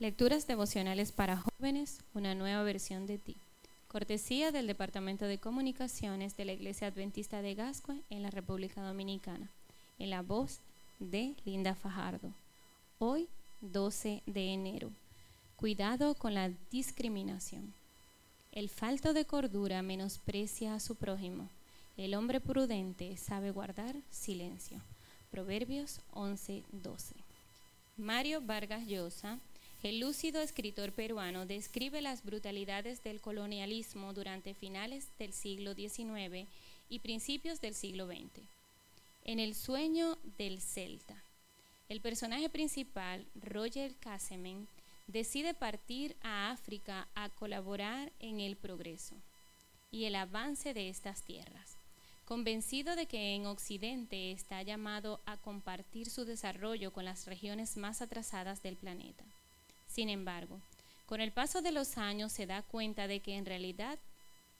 Lecturas 0.00 0.46
devocionales 0.46 1.12
para 1.12 1.36
jóvenes, 1.36 2.00
una 2.14 2.34
nueva 2.34 2.62
versión 2.62 3.06
de 3.06 3.18
ti. 3.18 3.36
Cortesía 3.86 4.50
del 4.50 4.66
Departamento 4.66 5.26
de 5.26 5.36
Comunicaciones 5.36 6.38
de 6.38 6.46
la 6.46 6.54
Iglesia 6.54 6.86
Adventista 6.86 7.42
de 7.42 7.54
Gascue 7.54 8.00
en 8.08 8.22
la 8.22 8.30
República 8.30 8.80
Dominicana, 8.80 9.50
en 9.98 10.08
la 10.08 10.22
voz 10.22 10.60
de 11.00 11.34
Linda 11.44 11.74
Fajardo. 11.74 12.32
Hoy, 12.98 13.28
12 13.60 14.22
de 14.24 14.54
enero. 14.54 14.90
Cuidado 15.56 16.14
con 16.14 16.32
la 16.32 16.50
discriminación. 16.70 17.74
El 18.52 18.70
falto 18.70 19.12
de 19.12 19.26
cordura 19.26 19.82
menosprecia 19.82 20.72
a 20.72 20.80
su 20.80 20.94
prójimo. 20.94 21.50
El 21.98 22.14
hombre 22.14 22.40
prudente 22.40 23.18
sabe 23.18 23.50
guardar 23.50 23.96
silencio. 24.10 24.80
Proverbios 25.30 26.00
11:12. 26.14 27.16
Mario 27.98 28.40
Vargas 28.40 28.86
Llosa 28.86 29.38
el 29.82 30.00
lúcido 30.00 30.42
escritor 30.42 30.92
peruano 30.92 31.46
describe 31.46 32.02
las 32.02 32.22
brutalidades 32.22 33.02
del 33.02 33.20
colonialismo 33.20 34.12
durante 34.12 34.52
finales 34.52 35.08
del 35.18 35.32
siglo 35.32 35.74
XIX 35.74 36.46
y 36.90 36.98
principios 36.98 37.62
del 37.62 37.74
siglo 37.74 38.06
XX. 38.06 38.42
En 39.24 39.38
El 39.38 39.54
sueño 39.54 40.18
del 40.36 40.60
Celta, 40.60 41.22
el 41.88 42.00
personaje 42.00 42.50
principal, 42.50 43.26
Roger 43.34 43.94
Casemen, 43.96 44.68
decide 45.06 45.54
partir 45.54 46.14
a 46.20 46.50
África 46.50 47.08
a 47.14 47.30
colaborar 47.30 48.12
en 48.20 48.40
el 48.40 48.56
progreso 48.56 49.16
y 49.90 50.04
el 50.04 50.14
avance 50.14 50.74
de 50.74 50.88
estas 50.88 51.22
tierras, 51.22 51.78
convencido 52.26 52.96
de 52.96 53.06
que 53.06 53.34
en 53.34 53.46
Occidente 53.46 54.30
está 54.30 54.62
llamado 54.62 55.20
a 55.24 55.38
compartir 55.38 56.10
su 56.10 56.24
desarrollo 56.24 56.92
con 56.92 57.06
las 57.06 57.26
regiones 57.26 57.76
más 57.76 58.02
atrasadas 58.02 58.62
del 58.62 58.76
planeta. 58.76 59.24
Sin 59.90 60.08
embargo, 60.08 60.60
con 61.06 61.20
el 61.20 61.32
paso 61.32 61.62
de 61.62 61.72
los 61.72 61.98
años 61.98 62.30
se 62.30 62.46
da 62.46 62.62
cuenta 62.62 63.08
de 63.08 63.18
que 63.18 63.34
en 63.34 63.44
realidad 63.44 63.98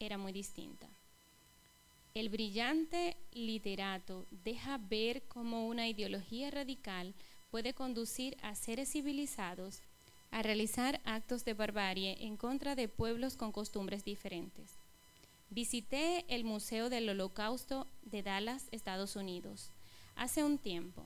era 0.00 0.18
muy 0.18 0.32
distinta. 0.32 0.88
El 2.14 2.28
brillante 2.30 3.16
literato 3.32 4.26
deja 4.44 4.78
ver 4.78 5.22
cómo 5.28 5.68
una 5.68 5.86
ideología 5.86 6.50
radical 6.50 7.14
puede 7.52 7.74
conducir 7.74 8.36
a 8.42 8.56
seres 8.56 8.90
civilizados 8.90 9.78
a 10.32 10.42
realizar 10.42 11.00
actos 11.04 11.44
de 11.44 11.54
barbarie 11.54 12.16
en 12.20 12.36
contra 12.36 12.74
de 12.74 12.88
pueblos 12.88 13.36
con 13.36 13.52
costumbres 13.52 14.04
diferentes. 14.04 14.72
Visité 15.48 16.24
el 16.28 16.42
Museo 16.42 16.90
del 16.90 17.08
Holocausto 17.08 17.86
de 18.02 18.24
Dallas, 18.24 18.66
Estados 18.72 19.14
Unidos, 19.14 19.70
hace 20.16 20.42
un 20.42 20.58
tiempo. 20.58 21.04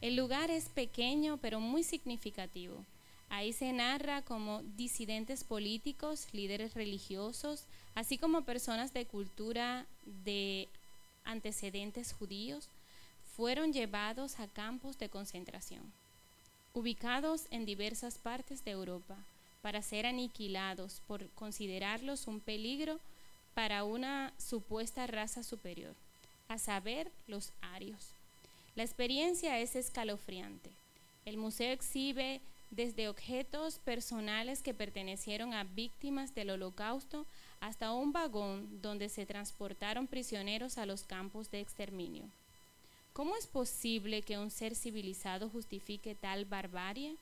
El 0.00 0.16
lugar 0.16 0.50
es 0.50 0.70
pequeño 0.70 1.36
pero 1.36 1.60
muy 1.60 1.82
significativo 1.82 2.86
Ahí 3.30 3.52
se 3.52 3.72
narra 3.72 4.22
como 4.22 4.62
disidentes 4.76 5.44
políticos, 5.44 6.28
líderes 6.32 6.74
religiosos, 6.74 7.64
así 7.94 8.16
como 8.18 8.42
personas 8.42 8.92
de 8.92 9.06
cultura 9.06 9.86
de 10.24 10.68
antecedentes 11.24 12.12
judíos, 12.12 12.68
fueron 13.36 13.72
llevados 13.72 14.40
a 14.40 14.48
campos 14.48 14.98
de 14.98 15.08
concentración, 15.08 15.92
ubicados 16.72 17.46
en 17.50 17.66
diversas 17.66 18.18
partes 18.18 18.64
de 18.64 18.72
Europa, 18.72 19.16
para 19.62 19.82
ser 19.82 20.06
aniquilados 20.06 21.02
por 21.06 21.28
considerarlos 21.30 22.26
un 22.26 22.40
peligro 22.40 22.98
para 23.54 23.84
una 23.84 24.32
supuesta 24.38 25.06
raza 25.06 25.42
superior, 25.42 25.94
a 26.48 26.58
saber, 26.58 27.10
los 27.26 27.52
arios. 27.60 28.12
La 28.76 28.84
experiencia 28.84 29.58
es 29.58 29.74
escalofriante. 29.76 30.70
El 31.24 31.36
museo 31.36 31.72
exhibe 31.72 32.40
desde 32.70 33.08
objetos 33.08 33.78
personales 33.78 34.62
que 34.62 34.74
pertenecieron 34.74 35.54
a 35.54 35.64
víctimas 35.64 36.34
del 36.34 36.50
holocausto 36.50 37.26
hasta 37.60 37.92
un 37.92 38.12
vagón 38.12 38.82
donde 38.82 39.08
se 39.08 39.26
transportaron 39.26 40.06
prisioneros 40.06 40.78
a 40.78 40.86
los 40.86 41.04
campos 41.04 41.50
de 41.50 41.60
exterminio. 41.60 42.24
¿Cómo 43.12 43.36
es 43.36 43.46
posible 43.46 44.22
que 44.22 44.38
un 44.38 44.50
ser 44.50 44.76
civilizado 44.76 45.48
justifique 45.48 46.14
tal 46.14 46.44
barbarie? 46.44 47.16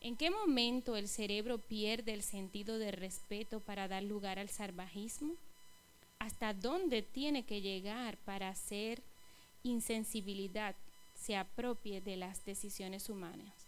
¿En 0.00 0.16
qué 0.16 0.30
momento 0.30 0.96
el 0.96 1.08
cerebro 1.08 1.58
pierde 1.58 2.12
el 2.12 2.22
sentido 2.22 2.78
de 2.78 2.92
respeto 2.92 3.60
para 3.60 3.88
dar 3.88 4.02
lugar 4.02 4.38
al 4.38 4.50
salvajismo? 4.50 5.34
¿Hasta 6.18 6.54
dónde 6.54 7.02
tiene 7.02 7.44
que 7.44 7.60
llegar 7.60 8.18
para 8.18 8.50
hacer 8.50 9.02
insensibilidad 9.64 10.76
se 11.14 11.34
apropie 11.34 12.00
de 12.00 12.16
las 12.16 12.44
decisiones 12.44 13.08
humanas? 13.08 13.65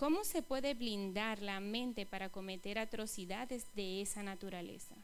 ¿Cómo 0.00 0.24
se 0.24 0.40
puede 0.40 0.72
blindar 0.72 1.42
la 1.42 1.60
mente 1.60 2.06
para 2.06 2.30
cometer 2.30 2.78
atrocidades 2.78 3.66
de 3.74 4.00
esa 4.00 4.22
naturaleza? 4.22 4.94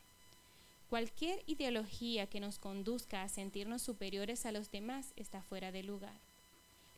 Cualquier 0.88 1.42
ideología 1.46 2.28
que 2.28 2.40
nos 2.40 2.58
conduzca 2.58 3.22
a 3.22 3.28
sentirnos 3.28 3.82
superiores 3.82 4.46
a 4.46 4.52
los 4.52 4.70
demás 4.70 5.12
está 5.16 5.42
fuera 5.42 5.70
de 5.70 5.82
lugar. 5.82 6.18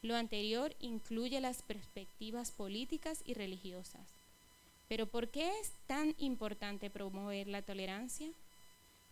Lo 0.00 0.14
anterior 0.14 0.76
incluye 0.78 1.40
las 1.40 1.62
perspectivas 1.62 2.52
políticas 2.52 3.20
y 3.24 3.34
religiosas. 3.34 4.06
Pero 4.86 5.06
¿por 5.06 5.26
qué 5.26 5.50
es 5.58 5.72
tan 5.88 6.14
importante 6.18 6.90
promover 6.90 7.48
la 7.48 7.62
tolerancia? 7.62 8.30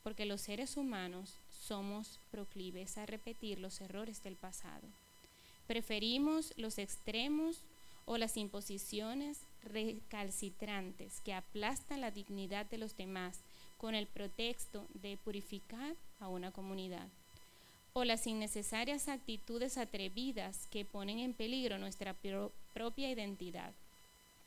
Porque 0.05 0.27
los 0.27 0.43
seres 0.43 0.77
humanos 0.77 1.35
somos 1.51 2.21
proclives 2.31 2.99
a 2.99 3.07
repetir 3.07 3.59
los 3.59 3.81
errores 3.81 4.23
del 4.23 4.37
pasado. 4.37 4.87
Preferimos 5.67 6.55
los 6.57 6.79
extremos 6.79 7.65
o 8.07 8.17
las 8.19 8.37
imposiciones 8.37 9.41
recalcitrantes 9.63 11.21
que 11.21 11.35
aplastan 11.35 12.01
la 12.01 12.11
dignidad 12.11 12.65
de 12.67 12.79
los 12.79 12.97
demás 12.97 13.41
con 13.77 13.95
el 13.95 14.07
pretexto 14.07 14.87
de 14.95 15.19
purificar 15.19 15.95
a 16.21 16.29
una 16.29 16.51
comunidad, 16.53 17.09
o 17.93 18.05
las 18.05 18.27
innecesarias 18.27 19.09
actitudes 19.09 19.77
atrevidas 19.77 20.67
que 20.71 20.85
ponen 20.85 21.19
en 21.19 21.35
peligro 21.35 21.79
nuestra 21.79 22.15
propia 22.73 23.11
identidad, 23.11 23.73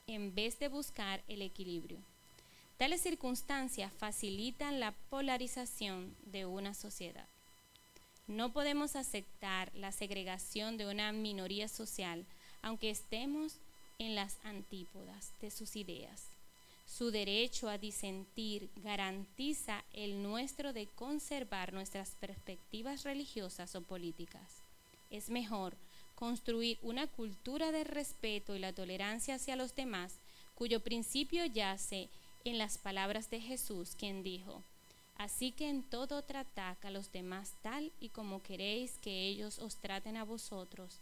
en 0.08 0.34
vez 0.34 0.58
de 0.58 0.70
buscar 0.70 1.22
el 1.28 1.42
equilibrio. 1.42 2.00
Tales 2.78 3.02
circunstancias 3.02 3.92
facilitan 3.98 4.80
la 4.80 4.94
polarización 5.10 6.16
de 6.26 6.46
una 6.46 6.74
sociedad. 6.74 7.28
No 8.26 8.54
podemos 8.54 8.96
aceptar 8.96 9.70
la 9.76 9.92
segregación 9.92 10.78
de 10.78 10.86
una 10.86 11.12
minoría 11.12 11.68
social 11.68 12.26
aunque 12.62 12.90
estemos 12.90 13.58
en 13.98 14.16
las 14.16 14.38
antípodas 14.44 15.32
de 15.42 15.52
sus 15.52 15.76
ideas. 15.76 16.28
Su 16.86 17.12
derecho 17.12 17.70
a 17.70 17.78
disentir 17.78 18.70
garantiza 18.78 19.84
el 19.94 20.24
nuestro 20.24 20.74
de 20.74 20.88
conservar 20.88 21.72
nuestras 21.72 22.12
perspectivas 22.20 23.04
religiosas 23.04 23.76
o 23.76 23.82
políticas. 23.82 24.64
Es 25.12 25.30
mejor 25.30 25.76
construir 26.16 26.80
una 26.82 27.08
cultura 27.08 27.72
de 27.72 27.84
respeto 27.84 28.56
y 28.56 28.60
la 28.60 28.74
tolerancia 28.74 29.36
hacia 29.36 29.56
los 29.56 29.76
demás, 29.76 30.16
cuyo 30.56 30.80
principio 30.80 31.46
yace 31.46 32.10
en 32.44 32.58
las 32.58 32.78
palabras 32.78 33.30
de 33.30 33.40
Jesús, 33.40 33.96
quien 33.98 34.24
dijo, 34.24 34.64
Así 35.20 35.52
que 35.52 35.70
en 35.70 35.84
todo 35.84 36.22
tratad 36.22 36.78
a 36.82 36.92
los 36.92 37.12
demás 37.12 37.54
tal 37.62 37.92
y 38.00 38.08
como 38.08 38.42
queréis 38.42 38.98
que 39.00 39.28
ellos 39.28 39.60
os 39.60 39.76
traten 39.76 40.16
a 40.16 40.24
vosotros. 40.24 41.02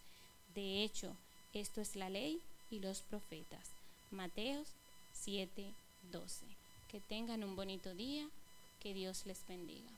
De 0.56 0.84
hecho, 0.84 1.16
esto 1.54 1.82
es 1.82 1.96
la 1.96 2.10
ley 2.10 2.42
y 2.70 2.80
los 2.80 3.02
profetas. 3.02 3.72
Mateos 4.12 4.68
7, 5.14 5.74
12. 6.12 6.46
Que 6.90 7.00
tengan 7.02 7.44
un 7.44 7.56
bonito 7.56 7.94
día. 7.94 8.28
Que 8.80 8.94
Dios 8.94 9.26
les 9.26 9.46
bendiga. 9.48 9.90